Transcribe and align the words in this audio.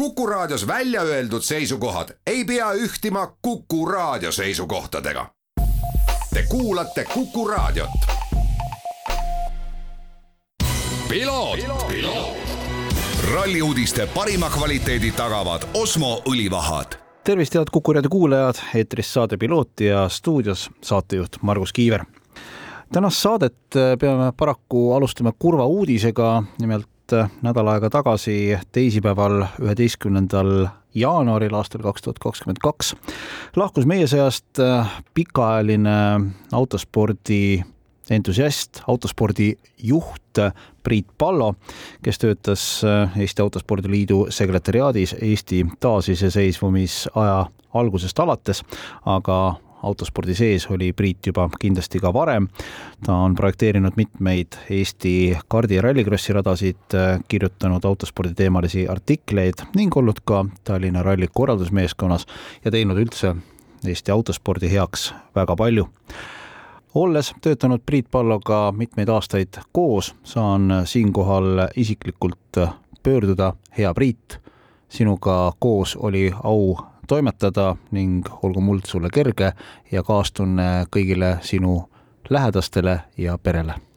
Kuku 0.00 0.26
Raadios 0.26 0.66
välja 0.66 1.02
öeldud 1.02 1.42
seisukohad 1.42 2.08
ei 2.26 2.44
pea 2.44 2.72
ühtima 2.72 3.36
Kuku 3.42 3.86
Raadio 3.86 4.32
seisukohtadega. 4.32 5.26
Te 6.34 6.44
kuulate 6.48 7.04
Kuku 7.14 7.48
Raadiot. 7.48 7.90
ralli 13.34 13.62
uudiste 13.62 14.06
parima 14.06 14.50
kvaliteedi 14.50 15.12
tagavad 15.12 15.62
Osmo 15.74 16.22
õlivahad 16.28 16.96
tervist, 17.24 17.54
head 17.54 17.68
Kuku 17.72 17.92
raadio 17.92 18.10
kuulajad, 18.10 18.54
eetris 18.74 19.12
saade 19.12 19.36
Piloot 19.36 19.80
ja 19.80 20.08
stuudios 20.08 20.70
saatejuht 20.82 21.36
Margus 21.42 21.72
Kiiver. 21.72 22.04
tänast 22.92 23.18
saadet 23.18 23.56
peame 24.00 24.32
paraku 24.36 24.92
alustama 24.92 25.32
kurva 25.38 25.66
uudisega, 25.66 26.42
nimelt 26.60 26.89
nädal 27.42 27.68
aega 27.72 27.90
tagasi, 27.90 28.58
teisipäeval, 28.72 29.44
üheteistkümnendal 29.62 30.68
jaanuaril 30.94 31.54
aastal 31.54 31.82
kaks 31.84 32.02
tuhat 32.02 32.18
kakskümmend 32.18 32.58
kaks 32.62 32.94
lahkus 33.56 33.86
meie 33.86 34.06
seast 34.10 34.58
pikaajaline 35.14 35.98
autospordi 36.52 37.62
entusiast, 38.10 38.82
autospordi 38.86 39.54
juht 39.78 40.38
Priit 40.82 41.06
Pallo, 41.18 41.54
kes 42.02 42.18
töötas 42.18 42.82
Eesti 43.16 43.42
Autospordi 43.42 43.90
Liidu 43.90 44.26
sekretäriaadis 44.30 45.16
Eesti 45.20 45.66
taasiseseisvumisaja 45.80 47.46
algusest 47.74 48.18
alates, 48.18 48.62
aga 49.06 49.54
autospordi 49.82 50.34
sees 50.34 50.66
oli 50.70 50.92
Priit 50.92 51.26
juba 51.26 51.48
kindlasti 51.60 52.00
ka 52.00 52.12
varem. 52.12 52.48
ta 53.06 53.14
on 53.14 53.34
projekteerinud 53.34 53.92
mitmeid 53.96 54.58
Eesti 54.70 55.38
kardi- 55.48 55.74
ja 55.74 55.82
rallikrossi 55.82 56.32
radasid, 56.32 56.96
kirjutanud 57.28 57.84
autospordi 57.84 58.34
teemalisi 58.34 58.88
artikleid 58.88 59.64
ning 59.74 59.96
olnud 59.96 60.20
ka 60.24 60.44
Tallinna 60.64 61.02
ralli 61.02 61.28
korraldusmeeskonnas 61.34 62.26
ja 62.64 62.70
teinud 62.70 62.98
üldse 62.98 63.34
Eesti 63.86 64.12
autospordi 64.12 64.70
heaks 64.70 65.14
väga 65.34 65.56
palju 65.56 65.88
olles 66.94 67.34
töötanud 67.42 67.80
Priit 67.86 68.06
Palloga 68.10 68.72
mitmeid 68.76 69.08
aastaid 69.08 69.58
koos, 69.72 70.14
saan 70.24 70.72
siinkohal 70.84 71.68
isiklikult 71.76 72.58
pöörduda, 73.02 73.52
hea 73.78 73.94
Priit, 73.94 74.38
sinuga 74.88 75.52
koos 75.58 75.96
oli 75.96 76.32
au 76.44 76.89
toimetada 77.10 77.74
ning 77.90 78.28
olgu 78.42 78.62
muld 78.62 78.86
sulle 78.86 79.10
kerge 79.14 79.52
ja 79.92 80.02
kaastunne 80.06 80.70
kõigile 80.94 81.36
sinu 81.42 81.76
lähedastele 82.30 83.00
ja 83.18 83.38
perele 83.38 83.89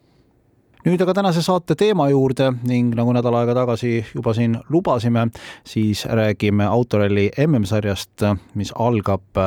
nüüd 0.83 0.99
aga 0.99 1.13
tänase 1.15 1.39
saate 1.43 1.77
teema 1.79 2.09
juurde 2.11 2.49
ning 2.67 2.91
nagu 2.97 3.13
nädal 3.15 3.37
aega 3.39 3.53
tagasi 3.55 4.01
juba 4.09 4.33
siin 4.35 4.57
lubasime, 4.73 5.29
siis 5.63 6.01
räägime 6.05 6.65
autoralli 6.67 7.29
MM-sarjast, 7.45 8.25
mis 8.59 8.73
algab 8.75 9.39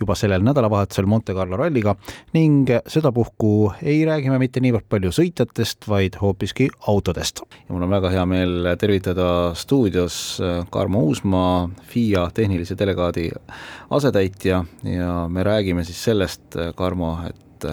juba 0.00 0.16
sellel 0.18 0.42
nädalavahetusel 0.42 1.06
Monte 1.06 1.34
Carlo 1.36 1.60
ralliga 1.60 1.94
ning 2.34 2.72
sedapuhku 2.90 3.52
ei 3.82 4.00
räägi 4.08 4.32
me 4.32 4.40
mitte 4.42 4.62
niivõrd 4.64 4.88
palju 4.90 5.12
sõitjatest, 5.14 5.86
vaid 5.88 6.18
hoopiski 6.18 6.66
autodest. 6.90 7.44
ja 7.68 7.74
mul 7.74 7.86
on 7.86 7.94
väga 7.94 8.10
hea 8.10 8.24
meel 8.26 8.72
tervitada 8.78 9.28
stuudios 9.54 10.40
Karmo 10.70 11.04
Uusmaa, 11.06 11.68
FIA 11.86 12.30
tehnilise 12.34 12.74
delegaadi 12.78 13.28
asetäitja 13.90 14.64
ja 14.82 15.12
me 15.28 15.46
räägime 15.46 15.84
siis 15.84 16.02
sellest, 16.04 16.58
Karmo, 16.74 17.16
et 17.28 17.68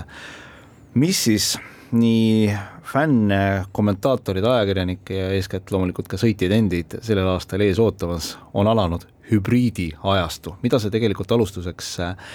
mis 0.94 1.24
siis 1.24 1.56
nii 1.92 2.58
fänne, 2.84 3.66
kommentaatorid, 3.72 4.44
ajakirjanikke 4.44 5.16
ja 5.16 5.30
eeskätt 5.36 5.72
loomulikult 5.72 6.08
ka 6.12 6.20
sõitjaid 6.20 6.54
endid 6.56 6.98
sellel 7.06 7.28
aastal 7.32 7.64
ees 7.64 7.80
ootamas, 7.80 8.34
on 8.54 8.68
alanud 8.68 9.06
hübriidiajastu, 9.32 10.56
mida 10.64 10.80
see 10.80 10.92
tegelikult 10.92 11.32
alustuseks 11.36 11.90
äh, 12.04 12.30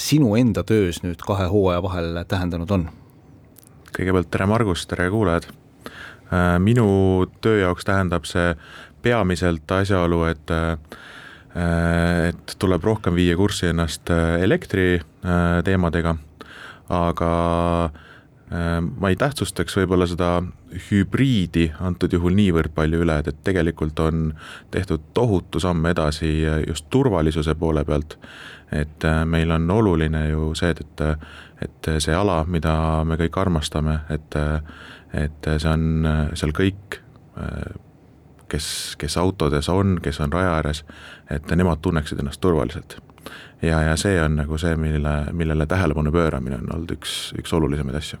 sinu 0.00 0.34
enda 0.40 0.64
töös 0.64 1.02
nüüd 1.04 1.20
kahe 1.24 1.48
hooaja 1.52 1.82
vahel 1.84 2.20
tähendanud 2.28 2.70
on? 2.76 2.86
kõigepealt 3.94 4.30
tere, 4.32 4.46
Margus, 4.50 4.88
tere 4.90 5.06
kuulajad. 5.12 5.46
Äh, 6.32 6.56
minu 6.58 6.86
töö 7.44 7.60
jaoks 7.60 7.86
tähendab 7.86 8.24
see 8.26 8.54
peamiselt 9.04 9.70
asjaolu, 9.70 10.24
et 10.32 10.54
äh, 10.54 10.78
et 11.54 12.56
tuleb 12.58 12.82
rohkem 12.82 13.14
viia 13.14 13.36
kurssi 13.38 13.68
ennast 13.70 14.10
elektri 14.42 14.96
teemadega, 15.62 16.16
aga 16.90 17.28
Äh, 17.94 18.00
ma 18.50 19.08
ei 19.08 19.16
tähtsustaks 19.16 19.76
võib-olla 19.78 20.06
seda 20.06 20.42
hübriidi 20.90 21.70
antud 21.80 22.12
juhul 22.12 22.34
niivõrd 22.36 22.74
palju 22.74 23.00
üle, 23.04 23.16
et, 23.22 23.30
et 23.32 23.38
tegelikult 23.46 24.00
on 24.04 24.26
tehtud 24.74 25.06
tohutu 25.16 25.60
samm 25.62 25.86
edasi 25.88 26.30
just 26.68 26.90
turvalisuse 26.90 27.54
poole 27.54 27.84
pealt. 27.84 28.18
et 28.72 29.04
äh, 29.04 29.24
meil 29.24 29.50
on 29.50 29.70
oluline 29.70 30.28
ju 30.28 30.52
see, 30.54 30.70
et, 30.70 30.80
et, 31.00 31.24
et 31.62 31.88
see 32.02 32.14
ala, 32.14 32.44
mida 32.44 33.04
me 33.04 33.16
kõik 33.16 33.38
armastame, 33.40 34.00
et, 34.10 34.36
et 35.12 35.48
see 35.56 35.70
on 35.70 36.08
seal 36.34 36.52
kõik, 36.52 37.00
äh, 37.38 37.80
kes, 38.48 38.68
kes 38.98 39.16
autodes 39.16 39.68
on, 39.68 39.98
kes 40.02 40.20
on 40.20 40.32
raja 40.32 40.58
ääres, 40.58 40.84
et 41.30 41.56
nemad 41.56 41.80
tunneksid 41.82 42.20
ennast 42.20 42.40
turvaliselt 42.40 42.98
ja, 43.62 43.80
ja 43.82 43.96
see 43.96 44.20
on 44.22 44.36
nagu 44.42 44.58
see, 44.60 44.76
mille, 44.76 45.16
millele 45.32 45.66
tähelepanu 45.66 46.12
pööramine 46.12 46.60
on 46.60 46.70
olnud 46.76 46.96
üks, 46.98 47.32
üks 47.38 47.52
olulisemaid 47.56 48.02
asju 48.02 48.20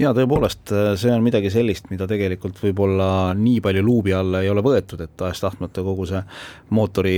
jaa, 0.00 0.14
tõepoolest, 0.16 0.72
see 1.00 1.12
on 1.12 1.24
midagi 1.24 1.50
sellist, 1.52 1.90
mida 1.92 2.06
tegelikult 2.08 2.58
võib-olla 2.62 3.34
nii 3.36 3.60
palju 3.64 3.82
luubi 3.84 4.14
alla 4.16 4.40
ei 4.44 4.48
ole 4.50 4.62
võetud, 4.64 5.02
et 5.04 5.12
tahes-tahtmata 5.20 5.84
kogu 5.84 6.06
see 6.08 6.22
mootori, 6.76 7.16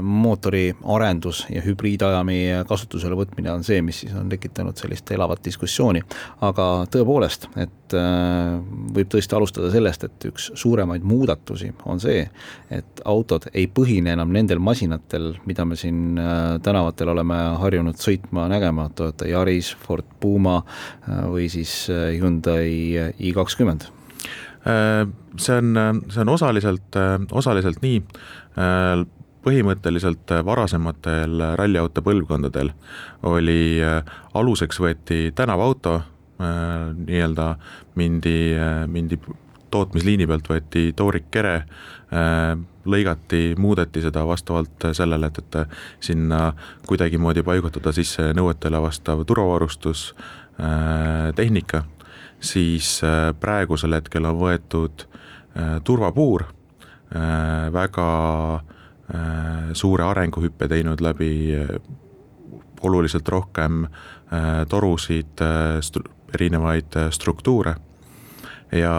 mootori 0.00 0.68
arendus 0.94 1.42
ja 1.50 1.62
hübriidajami 1.64 2.38
kasutusele 2.68 3.18
võtmine 3.18 3.50
on 3.52 3.66
see, 3.66 3.80
mis 3.82 4.04
siis 4.04 4.14
on 4.16 4.30
tekitanud 4.30 4.78
sellist 4.78 5.10
elavat 5.10 5.42
diskussiooni. 5.44 6.02
aga 6.46 6.66
tõepoolest, 6.90 7.48
et 7.60 7.96
äh, 7.98 8.60
võib 8.94 9.10
tõesti 9.10 9.36
alustada 9.36 9.70
sellest, 9.72 10.04
et 10.06 10.28
üks 10.30 10.50
suuremaid 10.54 11.04
muudatusi 11.06 11.72
on 11.90 12.00
see, 12.02 12.22
et 12.70 13.02
autod 13.04 13.48
ei 13.54 13.66
põhine 13.66 14.14
enam 14.14 14.30
nendel 14.32 14.62
masinatel, 14.62 15.32
mida 15.46 15.66
me 15.66 15.78
siin 15.80 16.18
äh, 16.18 16.60
tänavatel 16.62 17.10
oleme 17.14 17.40
harjunud 17.60 17.98
sõitma, 17.98 18.46
nägema, 18.52 18.88
Toyota 18.94 19.26
Yaris, 19.28 19.74
Ford 19.82 20.06
Puma 20.20 20.60
äh, 20.62 21.26
või 21.30 21.50
siis 21.50 21.74
Hyundai 22.20 23.12
i 23.18 23.32
kakskümmend? 23.36 23.88
Äh, 24.66 25.06
see 25.36 25.56
on, 25.56 26.02
see 26.10 26.20
on 26.20 26.28
osaliselt, 26.28 26.96
osaliselt 27.32 27.80
nii, 27.82 28.02
äh, 28.60 29.04
põhimõtteliselt 29.40 30.34
varasematel 30.44 31.40
ralliauto 31.56 32.02
põlvkondadel 32.04 32.74
oli, 33.24 33.80
äh, 33.80 34.02
aluseks 34.34 34.80
võeti 34.80 35.30
tänavaauto, 35.34 36.00
nii-öelda 36.40 37.46
mindi, 38.00 38.54
mindi 38.88 39.18
tootmisliini 39.68 40.24
pealt 40.24 40.46
võeti 40.48 40.86
toorikkere, 40.96 41.52
lõigati, 42.88 43.42
muudeti 43.60 44.00
seda 44.00 44.22
vastavalt 44.24 44.86
sellele, 44.96 45.28
et, 45.28 45.42
et 45.42 45.76
sinna 46.08 46.54
kuidagimoodi 46.88 47.44
paigutada 47.44 47.92
sisse 47.92 48.30
nõuetele 48.32 48.80
vastav 48.80 49.20
turvavarustus, 49.28 50.06
tehnika 51.36 51.82
siis 52.40 53.00
äh, 53.04 53.30
praegusel 53.40 53.94
hetkel 53.98 54.26
on 54.28 54.38
võetud 54.40 55.04
äh, 55.04 55.78
turvapuur, 55.84 56.46
äh, 57.14 57.68
väga 57.72 58.10
suure 59.74 60.04
arenguhüppe 60.06 60.68
teinud 60.70 61.00
läbi 61.02 61.50
oluliselt 62.86 63.26
rohkem 63.28 63.80
torusid, 64.70 65.42
erinevaid 66.30 66.94
struktuure. 67.10 67.72
Ja 68.70 68.94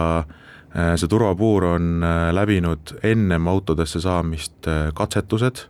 see 1.00 1.08
turvapuur 1.08 1.64
on 1.70 2.04
läbinud 2.36 2.92
ennem 3.08 3.48
autodesse 3.48 4.02
saamist 4.04 4.68
katsetused, 5.00 5.64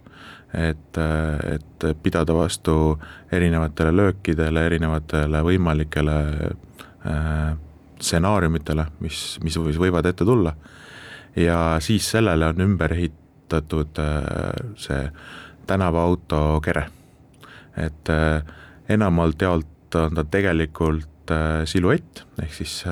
et, 0.59 0.99
et 0.99 1.89
pidada 2.03 2.35
vastu 2.35 2.99
erinevatele 3.31 3.95
löökidele, 3.95 4.67
erinevatele 4.73 5.47
võimalikele 5.47 6.19
stsenaariumitele, 8.03 8.87
mis, 9.01 9.39
mis 9.43 9.57
võivad 9.59 10.07
ette 10.07 10.25
tulla. 10.25 10.55
ja 11.37 11.79
siis 11.81 12.11
sellele 12.11 12.47
on 12.53 12.61
ümber 12.61 12.93
ehitatud 12.93 13.99
äh, 13.99 14.27
see 14.77 15.07
tänavaauto 15.67 16.61
kere. 16.65 16.87
et 17.77 18.11
äh, 18.11 18.43
enamalt 18.89 19.43
jaolt 19.43 19.95
on 19.95 20.15
ta 20.15 20.25
tegelikult 20.25 21.09
siluett, 21.65 22.25
ehk 22.43 22.55
siis, 22.55 22.83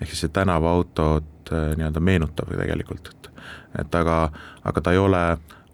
ehk 0.00 0.08
siis 0.08 0.22
see 0.24 0.32
tänavaautot 0.32 1.50
nii-öelda 1.50 2.00
meenutav 2.00 2.48
tegelikult, 2.56 3.28
et 3.78 3.94
aga, 3.94 4.30
aga 4.64 4.80
ta 4.80 4.94
ei 4.94 4.98
ole 4.98 5.20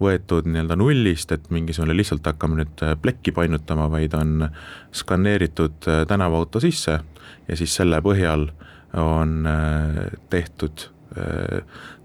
võetud 0.01 0.45
nii-öelda 0.49 0.77
nullist, 0.77 1.31
et 1.33 1.49
mingisugune 1.53 1.95
lihtsalt 1.97 2.25
hakkame 2.27 2.61
nüüd 2.61 2.83
plekki 3.01 3.33
painutama, 3.33 3.89
vaid 3.91 4.13
on 4.17 4.47
skaneeritud 4.93 5.89
tänavaauto 6.07 6.61
sisse 6.63 6.99
ja 7.47 7.57
siis 7.57 7.73
selle 7.79 8.01
põhjal 8.05 8.49
on 8.97 9.41
äh, 9.49 10.05
tehtud 10.29 10.91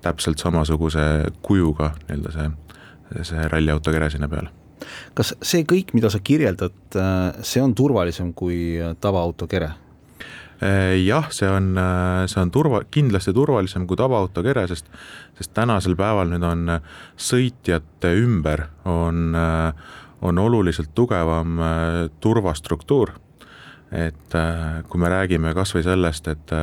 täpselt 0.00 0.40
samasuguse 0.40 1.02
kujuga 1.44 1.90
nii-öelda 2.06 2.30
see, 2.32 2.46
see 3.28 3.42
ralliauto 3.52 3.92
kere 3.92 4.08
sinna 4.10 4.28
peale 4.32 4.48
kas 5.18 5.34
see 5.44 5.66
kõik, 5.68 5.92
mida 5.96 6.10
sa 6.12 6.20
kirjeldad, 6.24 6.96
see 7.44 7.62
on 7.62 7.74
turvalisem 7.76 8.32
kui 8.36 8.78
tavaauto 9.00 9.48
kere? 9.50 9.70
Jah, 10.62 11.26
see 11.34 11.48
on, 11.50 11.72
see 12.30 12.40
on 12.42 12.50
turva, 12.54 12.82
kindlasti 12.92 13.32
turvalisem 13.34 13.86
kui 13.90 13.98
tavaauto 13.98 14.44
kere, 14.44 14.66
sest, 14.70 14.90
sest 15.38 15.52
tänasel 15.56 15.96
päeval 15.98 16.30
nüüd 16.30 16.44
on 16.46 16.76
sõitjate 17.18 18.12
ümber 18.20 18.68
on, 18.86 19.34
on 20.22 20.38
oluliselt 20.38 20.92
tugevam 20.94 21.58
turvastruktuur. 22.22 23.16
et 23.92 24.36
kui 24.88 25.00
me 25.00 25.08
räägime 25.12 25.50
kasvõi 25.54 25.82
sellest, 25.84 26.28
et, 26.28 26.54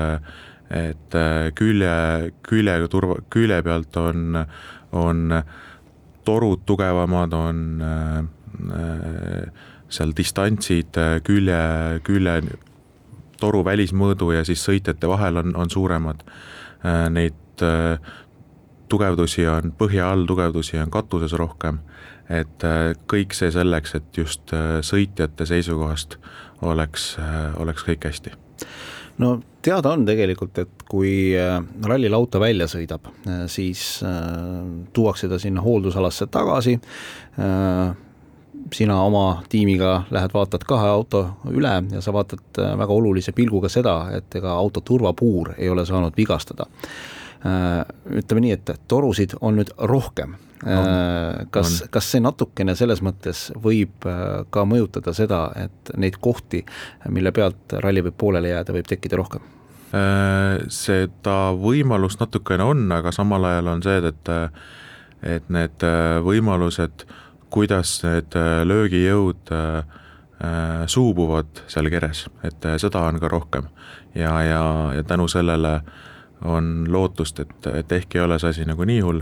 et 0.73 1.17
külje, 1.55 2.31
külje 2.41 2.87
turva, 2.89 3.19
külje 3.29 3.59
pealt 3.63 3.99
on, 4.01 4.39
on 4.97 5.43
torud 6.25 6.63
tugevamad, 6.65 7.33
on 7.33 7.59
seal 9.89 10.15
distantsid 10.17 10.97
külje, 11.25 11.61
külje 12.05 12.39
toru 13.39 13.63
välismõõdu 13.65 14.33
ja 14.35 14.45
siis 14.47 14.63
sõitjate 14.65 15.09
vahel 15.09 15.41
on, 15.41 15.55
on 15.57 15.71
suuremad. 15.71 16.23
Äh, 16.85 17.07
neid 17.13 17.63
äh, 17.65 17.99
tugevdusi 18.89 19.47
on 19.47 19.73
põhja 19.77 20.11
all, 20.11 20.25
tugevdusi 20.29 20.79
on 20.81 20.91
katuses 20.93 21.35
rohkem. 21.37 21.79
et 22.29 22.63
äh, 22.63 22.93
kõik 23.09 23.33
see 23.33 23.51
selleks, 23.51 23.95
et 23.95 24.17
just 24.17 24.51
sõitjate 24.85 25.45
seisukohast 25.49 26.19
oleks, 26.61 27.15
oleks 27.57 27.85
kõik 27.87 28.05
hästi 28.05 28.35
no 29.17 29.39
teada 29.65 29.95
on 29.95 30.05
tegelikult, 30.05 30.57
et 30.61 30.83
kui 30.89 31.33
rallil 31.83 32.13
auto 32.13 32.39
välja 32.39 32.67
sõidab, 32.69 33.09
siis 33.47 34.03
tuuakse 34.93 35.29
ta 35.31 35.39
sinna 35.39 35.63
hooldusalasse 35.65 36.27
tagasi 36.31 36.77
sina 38.73 39.01
oma 39.03 39.43
tiimiga 39.49 40.03
lähed, 40.11 40.33
vaatad 40.33 40.63
kahe 40.67 40.89
auto 40.89 41.23
üle 41.51 41.71
ja 41.91 42.01
sa 42.01 42.13
vaatad 42.13 42.59
äh, 42.59 42.75
väga 42.77 42.93
olulise 42.93 43.33
pilguga 43.35 43.69
seda, 43.71 43.95
et 44.17 44.35
ega 44.35 44.53
auto 44.57 44.81
turvapuur 44.85 45.53
ei 45.57 45.69
ole 45.69 45.85
saanud 45.85 46.17
vigastada. 46.17 46.67
Äh, 47.45 47.81
ütleme 48.21 48.45
nii, 48.45 48.57
et 48.57 48.71
torusid 48.87 49.37
on 49.41 49.59
nüüd 49.59 49.71
rohkem. 49.77 50.35
Äh, 50.67 51.45
kas, 51.55 51.83
kas 51.91 52.09
see 52.11 52.23
natukene 52.23 52.75
selles 52.75 53.03
mõttes 53.05 53.47
võib 53.63 54.07
ka 54.49 54.65
mõjutada 54.67 55.13
seda, 55.15 55.45
et 55.55 55.93
neid 55.97 56.19
kohti, 56.21 56.65
mille 57.09 57.31
pealt 57.35 57.79
ralli 57.79 58.03
võib 58.05 58.19
pooleli 58.19 58.53
jääda, 58.53 58.75
võib 58.75 58.89
tekkida 58.89 59.21
rohkem? 59.21 59.55
seda 59.89 61.35
võimalust 61.57 62.19
natukene 62.21 62.61
on, 62.61 62.83
aga 62.93 63.09
samal 63.09 63.47
ajal 63.49 63.71
on 63.71 63.79
see, 63.81 63.95
et, 64.05 64.29
et 65.25 65.47
need 65.49 65.85
võimalused 66.21 67.07
kuidas 67.49 67.99
need 68.03 68.35
äh, 68.37 68.61
löögijõud 68.67 69.51
äh, 69.51 69.77
äh, 70.43 70.85
suubuvad 70.87 71.63
seal 71.67 71.89
keres, 71.89 72.27
et 72.43 72.65
seda 72.77 73.03
on 73.07 73.19
ka 73.19 73.27
rohkem. 73.27 73.69
ja, 74.15 74.41
ja, 74.43 74.93
ja 74.95 75.03
tänu 75.03 75.27
sellele 75.27 75.81
on 76.41 76.85
lootust, 76.89 77.39
et, 77.39 77.67
et 77.73 77.91
ehk 77.91 78.15
ei 78.15 78.21
ole 78.21 78.39
see 78.39 78.49
asi 78.49 78.65
nagu 78.65 78.85
nii 78.85 78.99
hull. 79.01 79.21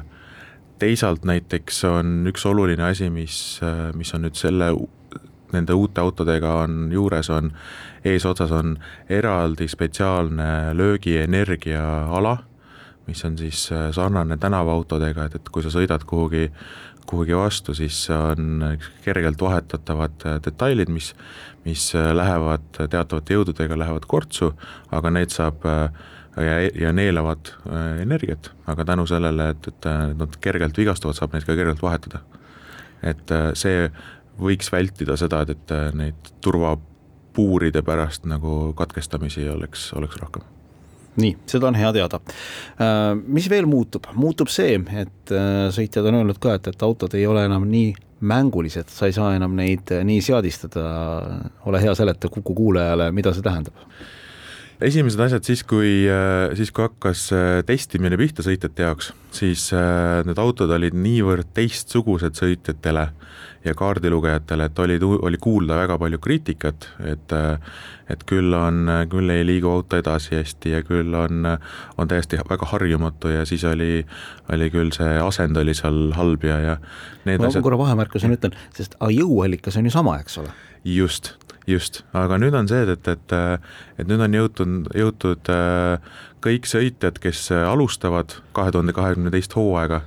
teisalt 0.79 1.25
näiteks 1.25 1.83
on 1.89 2.27
üks 2.29 2.45
oluline 2.45 2.83
asi, 2.83 3.09
mis, 3.09 3.59
mis 3.95 4.13
on 4.13 4.21
nüüd 4.21 4.35
selle, 4.38 4.69
nende 5.53 5.74
uute 5.74 6.01
autodega 6.01 6.53
on 6.63 6.91
juures, 6.91 7.29
on 7.29 7.51
eesotsas 8.06 8.51
on 8.51 8.77
eraldi 9.09 9.68
spetsiaalne 9.68 10.77
löögienergia 10.77 12.06
ala, 12.13 12.38
mis 13.07 13.25
on 13.25 13.38
siis 13.38 13.69
sarnane 13.91 14.38
tänavaautodega, 14.38 15.25
et, 15.25 15.35
et 15.35 15.50
kui 15.50 15.63
sa 15.63 15.71
sõidad 15.74 16.06
kuhugi 16.06 16.51
kuhugi 17.07 17.36
vastu, 17.36 17.74
siis 17.74 18.01
on 18.12 18.62
kergelt 19.06 19.42
vahetatavad 19.42 20.25
detailid, 20.45 20.92
mis, 20.92 21.13
mis 21.65 21.89
lähevad 21.95 22.68
teatavate 22.77 23.38
jõududega, 23.38 23.77
lähevad 23.80 24.06
kortsu, 24.12 24.51
aga 24.92 25.12
need 25.15 25.31
saab 25.31 25.63
ja, 26.44 26.57
ja 26.75 26.94
neelavad 26.94 27.51
äh, 27.68 28.01
energiat, 28.01 28.51
aga 28.68 28.86
tänu 28.86 29.07
sellele, 29.07 29.50
et, 29.50 29.68
et 29.71 29.89
nad 30.18 30.38
kergelt 30.42 30.77
vigastuvad, 30.77 31.18
saab 31.18 31.33
neid 31.33 31.48
ka 31.48 31.56
kergelt 31.56 31.81
vahetada. 31.81 32.21
et 33.04 33.31
äh, 33.31 33.50
see 33.53 33.89
võiks 34.39 34.71
vältida 34.74 35.18
seda, 35.18 35.44
et, 35.45 35.53
et 35.56 35.95
neid 35.98 36.31
turvapuuride 36.42 37.81
pärast 37.86 38.25
nagu 38.25 38.74
katkestamisi 38.77 39.50
oleks, 39.50 39.92
oleks 39.94 40.21
rohkem 40.21 40.45
nii, 41.21 41.35
seda 41.49 41.69
on 41.71 41.77
hea 41.79 41.91
teada. 41.95 42.19
Äh, 42.81 43.13
mis 43.25 43.49
veel 43.51 43.69
muutub, 43.69 44.09
muutub 44.17 44.51
see, 44.53 44.77
et 45.01 45.33
äh, 45.33 45.67
sõitjad 45.73 46.09
on 46.09 46.21
öelnud 46.21 46.41
ka, 46.43 46.57
et, 46.57 46.69
et 46.71 46.85
autod 46.87 47.15
ei 47.17 47.25
ole 47.29 47.45
enam 47.47 47.67
nii 47.69 47.95
mängulised, 48.27 48.89
sa 48.89 49.09
ei 49.09 49.15
saa 49.15 49.33
enam 49.37 49.57
neid 49.57 49.93
äh, 49.93 50.05
nii 50.07 50.21
seadistada, 50.25 50.85
ole 51.69 51.81
hea, 51.83 51.95
seleta 51.97 52.31
Kuku 52.33 52.55
kuulajale, 52.57 53.11
mida 53.15 53.33
see 53.33 53.45
tähendab 53.45 53.85
esimesed 54.81 55.21
asjad 55.25 55.47
siis, 55.47 55.63
kui, 55.68 56.06
siis 56.57 56.71
kui 56.75 56.85
hakkas 56.85 57.27
testimine 57.65 58.18
pihta 58.19 58.45
sõitjate 58.45 58.85
jaoks, 58.85 59.12
siis 59.33 59.69
need 60.27 60.41
autod 60.41 60.71
olid 60.75 60.97
niivõrd 60.97 61.50
teistsugused 61.57 62.38
sõitjatele 62.38 63.07
ja 63.65 63.74
kaardilugejatele, 63.77 64.68
et 64.69 64.79
oli, 64.79 64.97
oli 65.01 65.39
kuulda 65.41 65.77
väga 65.81 65.97
palju 66.01 66.19
kriitikat, 66.24 66.89
et 67.13 67.33
et 68.07 68.21
küll 68.24 68.53
on, 68.56 68.88
küll 69.12 69.31
ei 69.33 69.44
liigu 69.44 69.68
auto 69.68 69.97
edasi 70.00 70.38
hästi 70.38 70.71
ja 70.71 70.83
küll 70.88 71.15
on, 71.18 71.44
on 72.00 72.07
täiesti 72.07 72.39
väga 72.50 72.69
harjumatu 72.71 73.33
ja 73.33 73.44
siis 73.45 73.65
oli, 73.68 74.06
oli 74.53 74.69
küll 74.71 74.94
see 74.95 75.18
asend 75.19 75.59
oli 75.59 75.75
seal 75.75 76.13
halb 76.15 76.45
ja, 76.47 76.59
ja 76.63 76.77
need 77.27 77.44
ma 77.44 77.50
asjad... 77.50 77.65
korra 77.65 77.79
vahemärkusena 77.81 78.39
ütlen, 78.39 78.56
sest 78.77 78.95
jõuallikas 79.12 79.79
on 79.79 79.89
ju 79.89 79.95
sama, 79.97 80.15
eks 80.24 80.39
ole? 80.39 80.56
just, 80.88 81.33
just, 81.67 82.03
aga 82.15 82.37
nüüd 82.39 82.55
on 82.55 82.69
see, 82.69 82.85
et, 82.87 83.07
et, 83.11 83.35
et 83.99 84.07
nüüd 84.07 84.23
on 84.23 84.37
jõutud, 84.39 84.87
jõutud 84.95 85.51
kõik 86.43 86.69
sõitjad, 86.69 87.19
kes 87.19 87.49
alustavad 87.57 88.37
kahe 88.55 88.71
tuhande 88.71 88.95
kahekümne 88.95 89.33
teist 89.33 89.55
hooaega, 89.57 90.01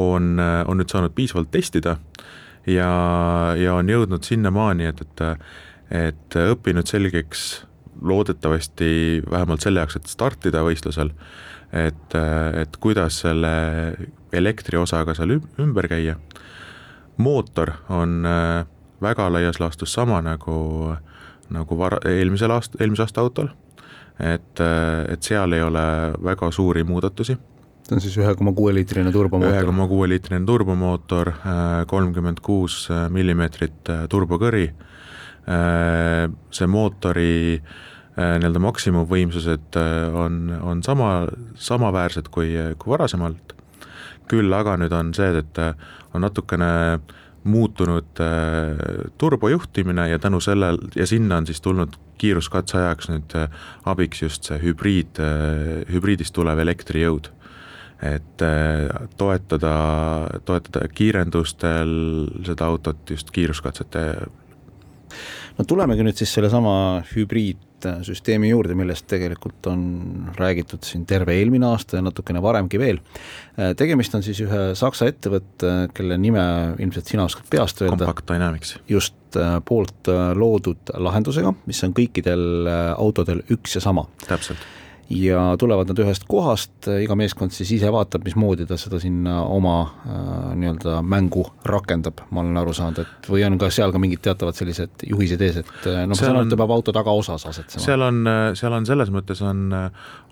on, 0.00 0.38
on 0.40 0.80
nüüd 0.80 0.90
saanud 0.90 1.12
piisavalt 1.14 1.52
testida 1.54 1.98
ja, 2.66 2.88
ja 3.60 3.76
on 3.76 3.92
jõudnud 3.92 4.24
sinnamaani, 4.26 4.88
et, 4.90 5.04
et 5.04 5.44
et 5.94 6.36
õppinud 6.38 6.88
selgeks 6.88 7.64
loodetavasti 8.04 9.22
vähemalt 9.30 9.64
selle 9.64 9.82
jaoks, 9.82 9.98
et 9.98 10.10
startida 10.10 10.64
võistlusel, 10.66 11.12
et, 11.72 12.16
et 12.60 12.76
kuidas 12.82 13.20
selle 13.24 13.54
elektriosaga 14.34 15.14
seal 15.16 15.36
ümber 15.38 15.88
käia. 15.90 16.16
mootor 17.16 17.70
on 17.88 18.26
äh, 18.26 18.66
väga 19.04 19.28
laias 19.32 19.60
laastus 19.60 19.92
sama 19.92 20.20
nagu, 20.24 20.56
nagu 21.52 21.78
vara, 21.78 22.00
eelmisel 22.08 22.54
aast-, 22.56 22.78
eelmise 22.80 23.06
aasta 23.06 23.22
autol, 23.24 23.50
et, 24.18 24.54
äh, 24.60 25.04
et 25.12 25.22
seal 25.22 25.52
ei 25.52 25.62
ole 25.62 25.84
väga 26.24 26.50
suuri 26.54 26.84
muudatusi. 26.88 27.36
See 27.84 27.92
on 27.98 28.00
siis 28.00 28.16
ühe 28.16 28.32
koma 28.40 28.54
kuue 28.56 28.72
liitrine 28.72 29.12
turbomootor? 29.12 29.52
ühe 29.52 29.68
koma 29.68 29.86
kuue 29.90 30.08
liitrine 30.08 30.46
turbomootor, 30.48 31.34
äh, 31.36 31.72
kolmkümmend 31.90 32.40
kuus 32.44 32.88
millimeetrit 33.12 33.92
turbokõri. 34.08 34.68
Äh, 35.44 36.30
see 36.56 36.66
mootori 36.72 37.58
äh, 37.58 38.36
nii-öelda 38.40 38.62
maksimumvõimsused 38.64 39.76
äh, 39.76 40.14
on, 40.16 40.38
on 40.56 40.80
sama, 40.86 41.26
samaväärsed 41.60 42.30
kui, 42.32 42.54
kui 42.80 42.94
varasemalt, 42.94 43.52
küll 44.30 44.56
aga 44.56 44.78
nüüd 44.80 44.94
on 44.96 45.12
see, 45.12 45.28
et 45.42 45.60
on 46.16 46.24
natukene 46.24 46.70
muutunud 47.44 48.20
turbojuhtimine 49.18 50.08
ja 50.08 50.18
tänu 50.18 50.40
sellel 50.40 50.78
ja 50.96 51.06
sinna 51.06 51.36
on 51.36 51.46
siis 51.46 51.60
tulnud 51.60 51.96
kiiruskatse 52.18 52.78
ajaks 52.78 53.10
nüüd 53.12 53.34
abiks 53.84 54.22
just 54.22 54.48
see 54.48 54.60
hübriid, 54.62 55.20
hübriidist 55.92 56.34
tulev 56.34 56.62
elektrijõud. 56.64 57.28
Et 58.04 58.44
toetada, 59.16 59.74
toetada 60.44 60.88
kiirendustel 60.88 61.92
seda 62.44 62.66
autot 62.72 63.10
just 63.10 63.30
kiiruskatsete 63.32 64.04
no 65.58 65.66
tulemegi 65.68 66.06
nüüd 66.06 66.18
siis 66.18 66.32
sellesama 66.34 66.74
hübriidsüsteemi 67.84 68.50
juurde, 68.50 68.74
millest 68.78 69.06
tegelikult 69.10 69.66
on 69.70 69.82
räägitud 70.38 70.84
siin 70.86 71.04
terve 71.06 71.36
eelmine 71.38 71.66
aasta 71.66 71.98
ja 71.98 72.04
natukene 72.04 72.42
varemgi 72.42 72.78
veel. 72.78 73.00
tegemist 73.76 74.14
on 74.14 74.22
siis 74.22 74.40
ühe 74.44 74.62
Saksa 74.78 75.08
ettevõtte, 75.10 75.74
kelle 75.94 76.18
nime 76.18 76.44
ilmselt 76.78 77.10
sina 77.10 77.24
oskad 77.24 77.48
peast 77.50 77.82
öelda. 77.82 78.04
Compact 78.04 78.28
Dynamics. 78.30 78.78
just, 78.88 79.14
poolt 79.64 80.08
loodud 80.38 80.94
lahendusega, 80.94 81.52
mis 81.66 81.82
on 81.84 81.94
kõikidel 81.94 82.70
autodel 82.96 83.42
üks 83.50 83.74
ja 83.74 83.84
sama. 83.84 84.06
täpselt 84.28 84.62
ja 85.10 85.42
tulevad 85.60 85.90
nad 85.90 86.00
ühest 86.04 86.24
kohast, 86.28 86.88
iga 87.02 87.16
meeskond 87.18 87.52
siis 87.54 87.74
ise 87.76 87.90
vaatab, 87.92 88.24
mismoodi 88.26 88.66
ta 88.68 88.78
seda 88.80 89.00
sinna 89.02 89.42
oma 89.44 89.74
äh, 89.84 90.54
nii-öelda 90.60 91.00
mängu 91.04 91.44
rakendab, 91.68 92.24
ma 92.30 92.44
olen 92.44 92.62
aru 92.62 92.74
saanud, 92.76 93.02
et 93.04 93.28
või 93.30 93.44
on 93.48 93.58
ka 93.60 93.70
seal 93.74 93.92
ka 93.94 94.00
mingid 94.02 94.24
teatavad 94.24 94.56
sellised 94.58 95.04
juhised 95.10 95.44
ees, 95.44 95.60
et 95.64 95.90
äh, 95.90 96.02
noh, 96.04 96.14
ma 96.14 96.20
saan 96.20 96.38
aru, 96.38 96.46
et 96.48 96.54
ta 96.54 96.60
peab 96.62 96.74
auto 96.78 96.94
tagaosas 96.96 97.46
asetsema. 97.50 97.84
seal 97.84 98.06
on, 98.08 98.24
seal 98.58 98.78
on 98.78 98.88
selles 98.88 99.12
mõttes 99.14 99.44
on, 99.44 99.68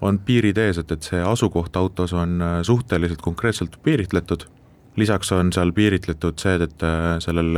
on 0.00 0.22
piirid 0.24 0.58
ees, 0.64 0.80
et, 0.82 0.96
et 0.96 1.12
see 1.12 1.22
asukoht 1.26 1.76
autos 1.76 2.16
on 2.16 2.40
suhteliselt 2.66 3.22
konkreetselt 3.24 3.78
piiritletud 3.84 4.48
lisaks 4.96 5.32
on 5.32 5.52
seal 5.52 5.72
piiritletud 5.72 6.36
see, 6.42 6.58
et 6.60 6.82
sellel 7.24 7.56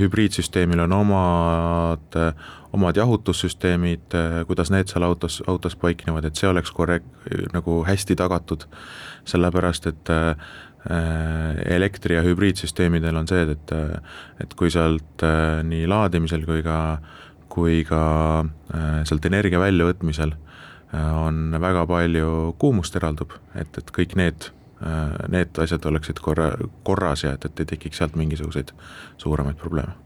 hübriidsüsteemil 0.00 0.80
on 0.82 0.92
omad 0.92 2.18
omad 2.72 2.96
jahutussüsteemid, 2.96 4.14
äh, 4.14 4.46
kuidas 4.46 4.70
need 4.70 4.90
seal 4.90 5.02
autos, 5.02 5.42
autos 5.46 5.76
paiknevad, 5.76 6.24
et 6.24 6.38
see 6.38 6.48
oleks 6.48 6.72
korrekt-, 6.74 7.30
nagu 7.54 7.80
hästi 7.86 8.16
tagatud, 8.18 8.66
sellepärast 9.28 9.88
et 9.90 10.12
äh, 10.14 10.50
elektri- 11.76 12.16
ja 12.16 12.22
hübriidsüsteemidel 12.24 13.16
on 13.16 13.28
see, 13.28 13.42
et, 13.56 13.74
et 14.40 14.54
kui 14.56 14.70
sealt 14.72 15.26
äh, 15.26 15.60
nii 15.66 15.88
laadimisel 15.90 16.46
kui 16.46 16.62
ka, 16.66 16.78
kui 17.50 17.82
ka 17.84 18.04
sealt 19.04 19.26
energia 19.26 19.58
väljavõtmisel 19.58 20.36
on 20.94 21.56
väga 21.62 21.82
palju 21.90 22.54
kuumust 22.62 22.94
eraldub, 22.98 23.34
et, 23.58 23.74
et 23.78 23.90
kõik 23.94 24.14
need, 24.18 24.46
need 25.28 25.58
asjad 25.60 25.84
oleksid 25.90 26.22
korra, 26.24 26.52
korras 26.86 27.24
ja 27.26 27.34
et, 27.36 27.44
et 27.44 27.64
ei 27.64 27.74
tekiks 27.74 28.00
sealt 28.00 28.16
mingisuguseid 28.16 28.72
suuremaid 29.20 29.58
probleeme 29.60 29.98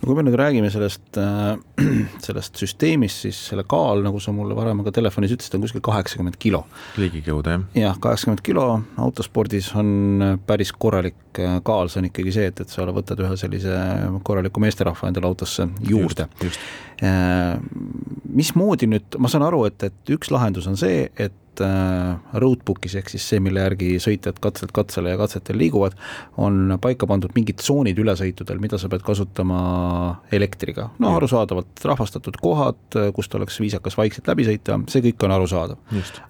no 0.00 0.08
kui 0.08 0.16
me 0.18 0.24
nüüd 0.26 0.36
räägime 0.38 0.70
sellest 0.72 1.18
äh,, 1.20 1.56
sellest 2.26 2.58
süsteemist, 2.60 3.24
siis 3.24 3.38
selle 3.50 3.64
kaal, 3.68 4.02
nagu 4.04 4.20
sa 4.22 4.34
mulle 4.34 4.56
varem 4.58 4.82
ka 4.86 4.92
telefonis 4.94 5.34
ütlesid, 5.36 5.56
on 5.56 5.64
kuskil 5.64 5.84
kaheksakümmend 5.84 6.38
kilo. 6.42 6.64
ligikaudu, 7.00 7.54
jah. 7.54 7.64
jah, 7.80 8.00
kaheksakümmend 8.02 8.42
kilo, 8.46 8.66
autospordis 9.06 9.72
on 9.78 10.38
päris 10.48 10.72
korralik 10.76 11.40
äh, 11.40 11.58
kaal, 11.66 11.90
see 11.92 12.02
on 12.02 12.10
ikkagi 12.10 12.34
see, 12.36 12.50
et, 12.52 12.62
et 12.64 12.72
sa 12.72 12.86
võtad 12.96 13.22
ühe 13.24 13.40
sellise 13.40 13.78
korraliku 14.26 14.62
meesterahva 14.62 15.10
endale 15.10 15.30
autosse 15.30 15.68
juurde. 15.88 16.28
Äh, 17.04 17.56
mismoodi 18.36 18.90
nüüd, 18.90 19.18
ma 19.20 19.32
saan 19.32 19.46
aru, 19.48 19.64
et, 19.70 19.88
et 19.88 20.14
üks 20.16 20.32
lahendus 20.34 20.68
on 20.70 20.78
see, 20.80 21.08
et 21.16 21.42
Äh, 21.64 22.16
roadbook'is 22.42 22.96
ehk 22.98 23.10
siis 23.12 23.24
see, 23.30 23.40
mille 23.42 23.62
järgi 23.62 23.96
sõitjad 24.02 24.38
katselt 24.42 24.72
katsele 24.76 25.14
ja 25.14 25.20
katsetel 25.20 25.58
liiguvad, 25.60 25.96
on 26.42 26.76
paika 26.82 27.08
pandud 27.08 27.32
mingid 27.36 27.60
tsoonid 27.62 27.98
ülesõitudel, 28.02 28.60
mida 28.62 28.80
sa 28.80 28.90
pead 28.92 29.04
kasutama 29.06 29.60
elektriga. 30.36 30.90
no 31.02 31.14
arusaadavalt 31.16 31.84
rahvastatud 31.84 32.36
kohad, 32.42 33.00
kust 33.16 33.34
oleks 33.38 33.60
viisakas 33.62 33.96
vaikselt 33.98 34.28
läbi 34.32 34.48
sõita, 34.48 34.78
see 34.92 35.04
kõik 35.08 35.26
on 35.26 35.36
arusaadav. 35.38 35.80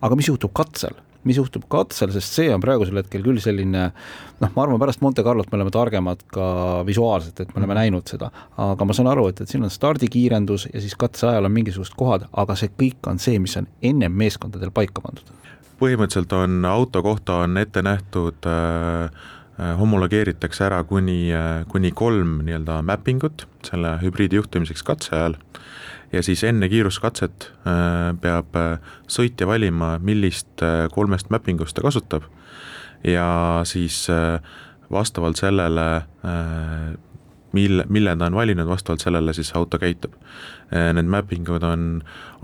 aga 0.00 0.18
mis 0.18 0.30
juhtub 0.30 0.54
katsel? 0.56 0.96
Mis 1.26 1.38
juhtub 1.40 1.66
katsel, 1.72 2.12
sest 2.14 2.38
see 2.38 2.48
on 2.54 2.62
praegusel 2.62 3.00
hetkel 3.00 3.24
küll 3.24 3.40
selline 3.42 3.86
noh, 3.90 4.50
ma 4.54 4.64
arvan, 4.64 4.80
pärast 4.82 5.02
Monte 5.04 5.24
Carlot 5.26 5.50
me 5.52 5.58
oleme 5.60 5.74
targemad 5.74 6.24
ka 6.32 6.48
visuaalselt, 6.86 7.40
et 7.40 7.54
me 7.54 7.60
oleme 7.60 7.74
mhm. 7.74 7.80
näinud 7.82 8.12
seda, 8.14 8.30
aga 8.62 8.88
ma 8.88 8.96
saan 8.96 9.10
aru, 9.12 9.28
et, 9.32 9.42
et 9.42 9.52
siin 9.52 9.66
on 9.66 9.72
stardikiirendus 9.72 10.68
ja 10.72 10.82
siis 10.82 10.96
katse 10.98 11.28
ajal 11.30 11.48
on 11.48 11.56
mingisugused 11.56 11.96
kohad, 11.98 12.28
aga 12.32 12.58
see 12.58 12.72
kõik 12.74 13.10
on 13.10 13.22
see, 13.22 13.40
mis 13.42 13.56
on 13.60 13.68
ennem 13.82 14.14
meeskondadel 14.24 14.74
paika 14.74 15.04
pandud. 15.04 15.32
põhimõtteliselt 15.80 16.32
on 16.32 16.64
auto 16.64 17.02
kohta 17.04 17.42
on 17.44 17.58
ette 17.60 17.82
nähtud 17.84 18.46
äh, 18.48 19.10
äh 19.10 19.35
homologeeritakse 19.78 20.66
ära 20.66 20.82
kuni, 20.84 21.32
äh, 21.32 21.64
kuni 21.72 21.92
kolm 21.96 22.40
nii-öelda 22.44 22.82
mappingut 22.84 23.46
selle 23.66 23.96
hübriidi 24.02 24.36
juhtimiseks 24.40 24.84
katse 24.86 25.14
ajal. 25.16 25.38
Ja 26.12 26.22
siis 26.22 26.44
enne 26.46 26.68
kiiruskatset 26.70 27.48
äh, 27.66 28.12
peab 28.22 28.56
äh, 28.56 28.78
sõitja 29.10 29.48
valima, 29.48 29.96
millist 29.98 30.62
äh, 30.62 30.86
kolmest 30.94 31.32
mappingust 31.34 31.76
ta 31.76 31.84
kasutab. 31.84 32.28
Ja 33.06 33.62
siis 33.68 34.06
vastavalt 34.90 35.38
sellele, 35.38 35.84
mille, 37.56 37.84
mille 37.88 38.16
ta 38.16 38.28
on 38.28 38.36
valinud, 38.36 38.68
vastavalt 38.68 39.02
sellele 39.04 39.32
siis 39.36 39.52
auto 39.56 39.78
käitub. 39.80 40.14
Need 40.70 41.08
mappingud 41.10 41.64
on, 41.66 41.86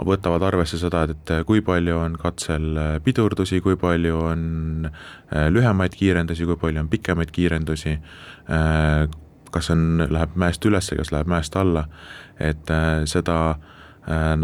võtavad 0.09 0.45
arvesse 0.47 0.79
seda, 0.81 1.05
et 1.11 1.33
kui 1.47 1.63
palju 1.65 1.99
on 1.99 2.17
katsel 2.21 2.79
pidurdusi, 3.05 3.61
kui 3.65 3.77
palju 3.81 4.21
on 4.31 4.45
lühemaid 5.51 5.97
kiirendusi, 5.99 6.47
kui 6.49 6.59
palju 6.61 6.85
on 6.85 6.91
pikemaid 6.93 7.33
kiirendusi, 7.35 7.97
kas 9.53 9.71
on, 9.75 10.07
läheb 10.09 10.39
mäest 10.41 10.65
üles, 10.71 10.93
kas 11.03 11.13
läheb 11.15 11.31
mäest 11.31 11.57
alla, 11.61 11.87
et 12.41 12.73
seda 13.11 13.39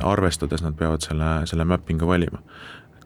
arvestades 0.07 0.63
nad 0.63 0.77
peavad 0.79 1.03
selle, 1.07 1.33
selle 1.51 1.67
mapping'u 1.67 2.11
valima. 2.11 2.43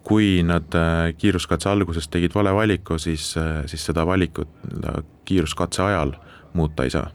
kui 0.03 0.43
nad 0.43 0.75
kiiruskatse 1.19 1.69
alguses 1.71 2.09
tegid 2.11 2.33
vale 2.35 2.51
valiku, 2.55 2.97
siis, 2.99 3.37
siis 3.71 3.85
seda 3.87 4.03
valikut 4.07 4.51
kiiruskatse 5.25 5.83
ajal 5.83 6.17
muuta 6.59 6.83
ei 6.83 6.91
saa 6.91 7.07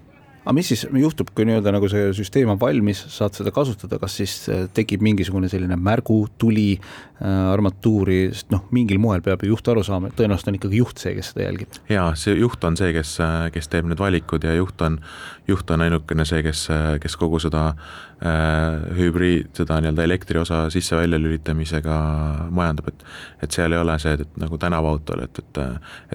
aga 0.48 0.56
mis 0.56 0.70
siis 0.72 0.86
juhtub, 0.96 1.34
kui 1.36 1.44
nii-öelda 1.48 1.74
nagu 1.76 1.90
see 1.92 2.08
süsteem 2.16 2.54
on 2.54 2.60
valmis, 2.62 3.02
saad 3.12 3.36
seda 3.36 3.52
kasutada, 3.56 4.00
kas 4.00 4.16
siis 4.22 4.36
äh, 4.48 4.64
tekib 4.74 5.04
mingisugune 5.04 5.50
selline 5.52 5.76
märgutuli 5.76 6.78
äh, 6.78 7.52
armatuuri, 7.52 8.22
sest 8.32 8.54
noh, 8.56 8.64
mingil 8.76 9.02
moel 9.04 9.24
peab 9.26 9.44
ju 9.44 9.52
juht 9.52 9.68
aru 9.74 9.84
saama, 9.84 10.08
et 10.08 10.16
tõenäoliselt 10.20 10.54
on 10.54 10.60
ikkagi 10.60 10.80
juht 10.80 11.04
see, 11.04 11.14
kes 11.18 11.34
seda 11.34 11.50
jälgib. 11.50 11.80
jaa, 11.92 12.08
see 12.16 12.38
juht 12.40 12.64
on 12.64 12.80
see, 12.80 12.94
kes, 12.96 13.18
äh, 13.24 13.50
kes 13.52 13.68
teeb 13.74 13.92
need 13.92 14.00
valikud 14.00 14.48
ja 14.48 14.56
juht 14.56 14.82
on, 14.88 15.02
juht 15.52 15.76
on 15.76 15.84
ainukene 15.84 16.28
see, 16.30 16.40
kes, 16.48 16.68
kes 17.04 17.20
kogu 17.20 17.44
seda 17.44 17.68
äh, 17.74 17.98
hübriid, 18.98 19.52
seda 19.54 19.76
nii-öelda 19.78 20.02
elektriosa 20.08 20.64
sisse-välja 20.74 21.20
lülitamisega 21.22 21.98
majandab, 22.50 22.88
et 22.90 23.04
et 23.46 23.54
seal 23.54 23.76
ei 23.76 23.78
ole 23.78 23.94
see, 24.02 24.16
et 24.18 24.40
nagu 24.42 24.58
tänavaautol, 24.58 25.22
et, 25.28 25.42
et 25.44 25.60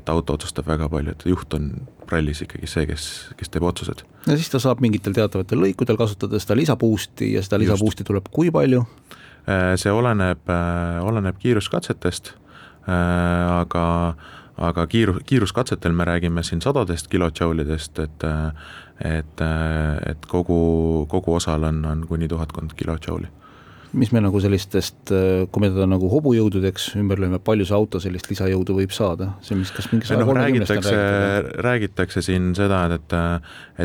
et 0.01 0.11
auto 0.11 0.35
otsustab 0.35 0.67
väga 0.67 0.89
palju, 0.91 1.15
et 1.15 1.23
juht 1.31 1.55
on 1.55 1.71
rallis 2.11 2.43
ikkagi 2.43 2.67
see, 2.67 2.89
kes, 2.91 3.07
kes 3.39 3.53
teeb 3.53 3.67
otsused. 3.69 4.03
ja 4.27 4.37
siis 4.37 4.51
ta 4.51 4.61
saab 4.63 4.83
mingitel 4.85 5.15
teatavatel 5.17 5.63
lõikudel 5.63 5.99
kasutada 6.01 6.41
seda 6.43 6.59
lisaboost'i 6.59 7.33
ja 7.37 7.43
seda 7.47 7.61
lisaboost'i 7.63 8.07
tuleb 8.09 8.27
kui 8.35 8.51
palju? 8.55 8.85
Äh, 9.43 9.73
see 9.81 9.91
oleneb, 9.95 10.43
äh, 10.51 11.01
oleneb 11.03 11.39
kiiruskatsetest, 11.43 12.35
äh, 12.87 13.49
aga 14.59 14.87
kiiru-, 14.87 15.21
kiiruskatsetel 15.27 15.93
me 15.93 16.05
räägime 16.05 16.43
siin 16.43 16.61
sadadest 16.61 17.09
kilotšaulidest, 17.09 17.99
et 17.99 18.27
et, 19.03 19.41
et 20.07 20.27
kogu, 20.31 21.07
kogu 21.11 21.35
osal 21.35 21.65
on, 21.67 21.85
on 21.85 22.05
kuni 22.07 22.29
tuhatkond 22.29 22.77
kilotšauli 22.77 23.27
mis 23.93 24.13
me 24.13 24.23
nagu 24.25 24.41
sellistest, 24.41 25.13
kui 25.53 25.63
me 25.63 25.69
teda 25.69 25.87
nagu 25.91 26.09
hobujõududeks 26.13 26.93
ümber 27.01 27.21
lööme, 27.21 27.41
palju 27.45 27.67
see 27.69 27.77
auto 27.77 28.01
sellist 28.03 28.31
lisajõudu 28.31 28.77
võib 28.79 28.95
saada, 28.97 29.33
see, 29.45 29.59
mis, 29.59 29.73
kas 29.75 29.91
mingi 29.93 30.09
saja 30.09 30.25
kolmekümnest 30.29 30.73
on 30.73 30.81
räägitud? 30.87 31.51
räägitakse 31.67 32.25
siin 32.25 32.53
seda, 32.57 32.85
et, 32.97 33.17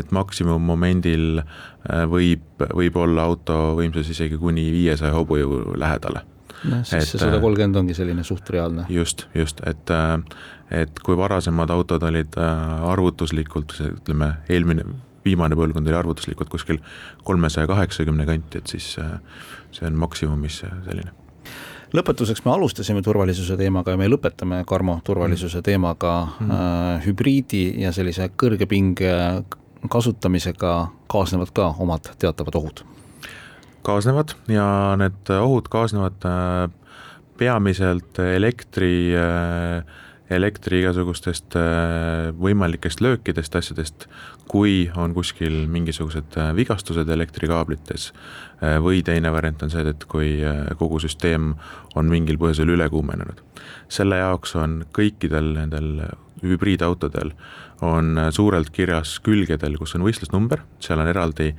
et 0.00 0.16
maksimummomendil 0.16 1.42
äh, 1.42 2.06
võib, 2.08 2.64
võib 2.80 2.98
olla 3.04 3.28
auto 3.28 3.60
võimsus 3.78 4.08
isegi 4.14 4.40
kuni 4.40 4.68
viiesaja 4.72 5.12
hobujõu 5.18 5.76
lähedale 5.78 6.24
noh, 6.64 6.84
siis 6.88 7.12
see 7.12 7.20
sada 7.20 7.36
äh, 7.36 7.42
kolmkümmend 7.44 7.82
ongi 7.82 7.96
selline 7.98 8.24
suht 8.26 8.48
reaalne. 8.54 8.86
just, 8.92 9.26
just, 9.36 9.60
et, 9.68 9.92
äh, 9.92 10.16
et 10.70 11.00
kui 11.04 11.16
varasemad 11.16 11.70
autod 11.70 12.02
olid 12.08 12.34
arvutuslikult, 12.38 13.76
ütleme, 13.86 14.32
eelmine, 14.48 14.84
viimane 15.24 15.56
põlvkond 15.56 15.88
oli 15.88 15.96
arvutuslikult 15.96 16.50
kuskil 16.52 16.82
kolmesaja 17.24 17.66
kaheksakümne 17.70 18.26
kanti, 18.28 18.60
et 18.60 18.74
siis 18.76 18.92
see 18.98 19.88
on 19.88 19.96
maksimumis 20.00 20.62
selline 20.62 21.14
lõpetuseks 21.94 22.44
me 22.44 22.52
alustasime 22.52 23.02
turvalisuse 23.04 23.56
teemaga 23.56 23.94
ja 23.94 24.00
me 24.00 24.08
lõpetame, 24.10 24.60
Karmo, 24.68 24.98
turvalisuse 25.04 25.62
teemaga 25.64 26.12
mm. 26.26 26.50
äh, 26.50 27.06
hübriidi 27.06 27.62
ja 27.82 27.92
sellise 27.96 28.30
kõrge 28.36 28.68
pinge 28.68 29.12
kasutamisega 29.88 30.74
kaasnevad 31.10 31.52
ka 31.54 31.70
omad 31.80 32.10
teatavad 32.18 32.58
ohud. 32.60 32.82
kaasnevad 33.86 34.34
ja 34.52 34.96
need 35.00 35.32
ohud 35.32 35.70
kaasnevad 35.72 36.28
äh, 36.28 36.68
peamiselt 37.38 38.18
elektri 38.18 39.14
äh, 39.16 39.84
elektri 40.30 40.82
igasugustest 40.82 41.56
äh, 41.56 42.28
võimalikest 42.36 43.00
löökidest, 43.04 43.56
asjadest, 43.56 44.06
kui 44.48 44.90
on 44.96 45.14
kuskil 45.16 45.64
mingisugused 45.70 46.36
äh, 46.36 46.52
vigastused 46.56 47.08
elektrikaablites 47.08 48.10
äh, 48.12 48.76
või 48.84 49.02
teine 49.06 49.32
variant 49.32 49.64
on 49.64 49.72
see, 49.72 49.86
et 49.88 50.04
kui 50.10 50.36
kogu 50.80 51.00
süsteem 51.02 51.54
on 51.96 52.12
mingil 52.12 52.40
põhjusel 52.40 52.76
üle 52.76 52.88
kuumenenud. 52.92 53.42
selle 53.88 54.20
jaoks 54.20 54.54
on 54.56 54.82
kõikidel 54.92 55.54
nendel 55.56 55.94
hübriidautodel 56.42 57.32
on 57.82 58.18
suurelt 58.34 58.70
kirjas 58.74 59.18
külgedel, 59.22 59.76
kus 59.78 59.94
on 59.96 60.04
võistlusnumber, 60.06 60.64
seal 60.82 61.00
on 61.02 61.10
eraldi 61.10 61.52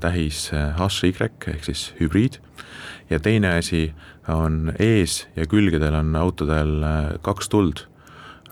tähis 0.00 0.48
HY 0.52 1.12
ehk 1.20 1.64
siis 1.64 1.90
hübriid. 2.00 2.40
Ja 3.10 3.20
teine 3.20 3.58
asi 3.58 3.86
on 4.28 4.72
ees 4.80 5.26
ja 5.36 5.46
külgedel 5.46 5.94
on 5.98 6.14
autodel 6.16 6.78
kaks 7.22 7.50
tuld, 7.52 7.84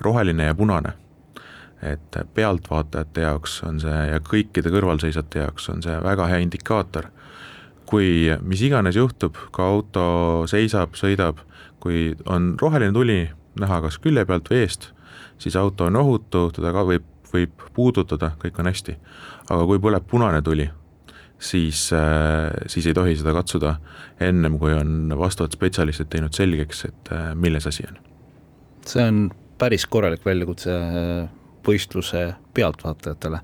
roheline 0.01 0.51
ja 0.51 0.55
punane. 0.55 0.99
et 1.83 2.17
pealtvaatajate 2.35 3.25
jaoks 3.25 3.57
on 3.67 3.81
see 3.83 4.03
ja 4.07 4.21
kõikide 4.23 4.71
kõrvalseisjate 4.71 5.41
jaoks 5.41 5.65
on 5.73 5.81
see 5.83 5.97
väga 6.05 6.29
hea 6.31 6.39
indikaator, 6.45 7.09
kui 7.91 8.31
mis 8.39 8.63
iganes 8.63 8.95
juhtub, 8.95 9.35
kui 9.51 9.65
auto 9.65 10.05
seisab, 10.47 10.95
sõidab, 10.95 11.43
kui 11.83 12.13
on 12.31 12.53
roheline 12.61 12.95
tuli 12.95 13.19
näha 13.59 13.81
kas 13.83 13.99
külje 13.99 14.23
pealt 14.29 14.47
või 14.53 14.63
eest, 14.63 14.93
siis 15.43 15.57
auto 15.59 15.89
on 15.91 15.99
ohutu, 15.99 16.47
teda 16.55 16.73
ka 16.75 16.85
võib, 16.87 17.09
võib 17.33 17.67
puudutada, 17.75 18.33
kõik 18.43 18.61
on 18.63 18.71
hästi. 18.71 18.97
aga 19.51 19.67
kui 19.67 19.83
põleb 19.83 20.07
punane 20.09 20.43
tuli, 20.43 20.69
siis, 21.43 21.89
siis 22.67 22.87
ei 22.87 22.95
tohi 22.95 23.17
seda 23.19 23.35
katsuda 23.35 23.77
ennem, 24.23 24.59
kui 24.63 24.75
on 24.77 25.13
vastavad 25.19 25.55
spetsialistid 25.55 26.11
teinud 26.13 26.35
selgeks, 26.37 26.85
et 26.89 27.15
milles 27.35 27.67
asi 27.67 27.87
on. 27.89 28.01
see 28.87 29.05
on 29.05 29.23
päris 29.59 29.87
korralik 29.87 30.25
väljakutse 30.27 30.79
võistluse 31.67 32.23
pealtvaatajatele. 32.55 33.41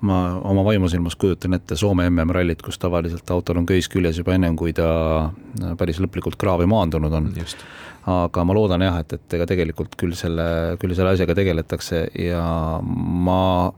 ma 0.00 0.18
oma 0.44 0.64
vaimusilmas 0.64 1.16
kujutan 1.16 1.54
ette 1.54 1.76
Soome 1.76 2.06
MM-rallit, 2.10 2.62
kus 2.62 2.78
tavaliselt 2.78 3.30
autol 3.30 3.62
on 3.62 3.66
köis 3.66 3.88
küljes 3.88 4.18
juba 4.20 4.34
ennem, 4.34 4.56
kui 4.56 4.72
ta 4.72 5.30
päris 5.78 6.00
lõplikult 6.00 6.36
kraavi 6.40 6.66
maandunud 6.66 7.12
on. 7.12 7.32
Aga 8.10 8.44
ma 8.44 8.56
loodan 8.56 8.84
jah, 8.84 8.98
et, 9.00 9.16
et 9.16 9.36
ega 9.38 9.46
tegelikult 9.48 9.96
küll 10.00 10.14
selle, 10.18 10.76
küll 10.80 10.94
selle 10.96 11.14
asjaga 11.14 11.36
tegeletakse 11.38 12.06
ja 12.20 12.44
ma 12.82 13.72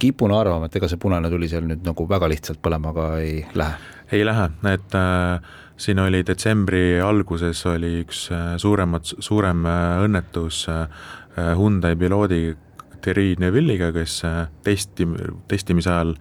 kipun 0.00 0.32
arvama, 0.32 0.68
et 0.68 0.76
ega 0.80 0.88
see 0.88 1.00
punane 1.00 1.28
tuli 1.32 1.48
seal 1.50 1.66
nüüd 1.68 1.84
nagu 1.84 2.06
väga 2.08 2.28
lihtsalt 2.32 2.62
põlema 2.64 2.94
ka 2.96 3.08
ei 3.20 3.42
lähe. 3.54 3.76
ei 4.16 4.24
lähe, 4.24 4.46
et 4.72 4.96
äh, 4.96 5.50
siin 5.76 6.00
oli 6.00 6.22
detsembri 6.26 7.00
alguses 7.04 7.60
oli 7.68 8.00
üks 8.04 8.26
äh, 8.32 8.54
suuremat, 8.60 9.12
suurem 9.18 9.66
äh, 9.68 10.04
õnnetus 10.06 10.64
äh, 10.72 10.86
Hyundai 11.56 11.94
piloodi 11.96 12.56
Thierry 13.00 13.34
Neville'iga, 13.40 13.92
kes 13.92 14.22
äh, 14.28 14.46
testi, 14.64 15.06
testimise 15.48 15.92
ajal 15.92 16.14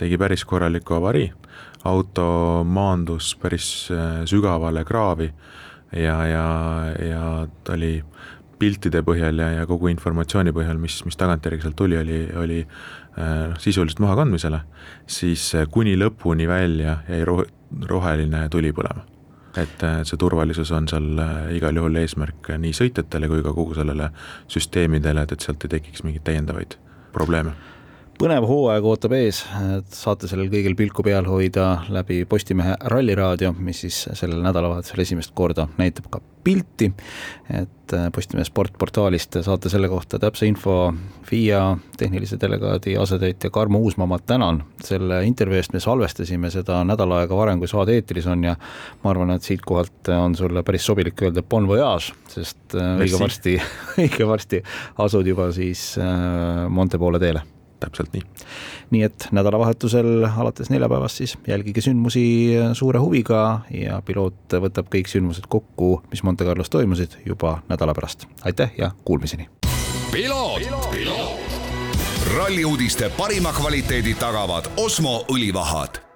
tegi 0.00 0.18
päris 0.20 0.44
korraliku 0.48 0.96
avarii, 1.00 1.30
auto 1.88 2.26
maandus 2.68 3.32
päris 3.40 3.66
äh, 3.92 4.22
sügavale 4.28 4.84
kraavi 4.88 5.32
ja, 5.92 6.16
ja, 6.26 6.46
ja 7.06 7.24
ta 7.64 7.76
oli 7.76 7.96
piltide 8.62 9.02
põhjal 9.06 9.40
ja, 9.42 9.48
ja 9.58 9.66
kogu 9.66 9.90
informatsiooni 9.90 10.52
põhjal, 10.54 10.78
mis, 10.80 11.00
mis 11.06 11.18
tagantjärgi 11.18 11.64
sealt 11.64 11.78
tuli, 11.78 11.98
oli, 11.98 12.20
oli 12.38 12.60
äh, 12.62 13.56
sisuliselt 13.62 14.02
mahakandmisele, 14.04 14.60
siis 15.10 15.48
kuni 15.74 15.96
lõpuni 15.98 16.46
välja 16.48 17.00
jäi 17.08 17.24
roh-, 17.28 17.48
roheline 17.90 18.46
tuli 18.52 18.72
põlema. 18.76 19.06
Et 19.58 19.82
äh, 19.84 20.00
see 20.08 20.16
turvalisus 20.20 20.70
on 20.72 20.86
seal 20.88 21.18
äh, 21.20 21.50
igal 21.58 21.76
juhul 21.76 21.98
eesmärk 22.00 22.54
nii 22.62 22.72
sõitjatele 22.76 23.28
kui 23.28 23.42
ka 23.44 23.52
kogu 23.52 23.76
sellele 23.76 24.08
süsteemidele, 24.52 25.26
et, 25.26 25.36
et 25.36 25.44
sealt 25.44 25.66
ei 25.66 25.76
tekiks 25.76 26.06
mingeid 26.06 26.24
täiendavaid 26.30 26.78
probleeme 27.12 27.52
põnev 28.22 28.44
hooaeg 28.46 28.84
ootab 28.86 29.16
ees, 29.16 29.40
saate 29.90 30.28
sellel 30.30 30.46
kõigil 30.52 30.76
pilku 30.78 31.02
peal 31.02 31.26
hoida 31.26 31.82
läbi 31.90 32.20
Postimehe 32.28 32.76
Ralliraadio, 32.92 33.50
mis 33.58 33.80
siis 33.82 33.96
sellel 34.14 34.44
nädalavahetusel 34.44 35.02
esimest 35.02 35.32
korda 35.34 35.66
näitab 35.80 36.06
ka 36.12 36.20
pilti. 36.44 36.92
et 37.50 37.94
Postimehe 38.14 38.46
sportportaalist 38.46 39.40
saate 39.42 39.68
selle 39.68 39.88
kohta 39.90 40.20
täpse 40.22 40.46
info. 40.46 40.94
FIA 41.26 41.76
tehnilise 41.98 42.38
delegaadi 42.40 42.94
asetäitja 42.96 43.50
Karmo 43.50 43.78
Uusmaa, 43.78 44.06
ma 44.06 44.18
tänan 44.18 44.62
selle 44.84 45.24
intervjuu 45.26 45.58
eest, 45.58 45.74
me 45.74 45.80
salvestasime 45.82 46.50
seda 46.50 46.78
nädal 46.86 47.12
aega 47.18 47.36
varem, 47.36 47.58
kui 47.58 47.70
saade 47.70 47.96
eetris 47.98 48.28
on 48.30 48.44
ja 48.46 48.54
ma 49.02 49.10
arvan, 49.10 49.34
et 49.34 49.42
siitkohalt 49.42 50.12
on 50.14 50.36
sulle 50.38 50.62
päris 50.62 50.86
sobilik 50.86 51.26
öelda 51.26 51.42
bon 51.42 51.66
voyage, 51.68 52.14
sest 52.28 52.76
Merci. 52.78 53.02
õige 53.02 53.24
varsti, 53.24 53.56
õige 54.04 54.30
varsti 54.30 54.62
asud 55.02 55.26
juba 55.26 55.50
siis 55.56 55.96
äh, 55.98 56.68
Monte 56.70 57.02
poole 57.02 57.20
teele 57.22 57.42
täpselt 57.82 58.14
nii. 58.16 58.22
nii 58.94 59.02
et 59.08 59.28
nädalavahetusel 59.34 60.26
alates 60.30 60.70
neljapäevast 60.72 61.22
siis 61.22 61.36
jälgige 61.46 61.84
sündmusi 61.84 62.24
suure 62.78 63.02
huviga 63.02 63.42
ja 63.70 64.00
piloot 64.06 64.58
võtab 64.66 64.90
kõik 64.92 65.10
sündmused 65.10 65.48
kokku, 65.48 66.02
mis 66.10 66.22
Monte 66.22 66.46
Carlos 66.48 66.70
toimusid 66.70 67.18
juba 67.26 67.58
nädala 67.68 67.94
pärast. 67.94 68.26
aitäh 68.44 68.72
ja 68.78 68.92
kuulmiseni! 69.04 69.48
ralli 72.36 72.64
uudiste 72.64 73.10
parima 73.16 73.52
kvaliteedi 73.52 74.14
tagavad 74.14 74.70
Osmo 74.76 75.24
õlivahad 75.32 76.11